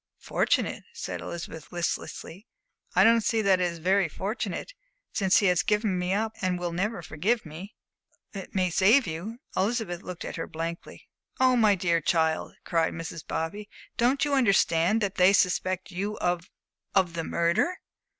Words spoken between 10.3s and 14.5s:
her blankly. "Oh, my dear child," cried Mrs. Bobby, "don't you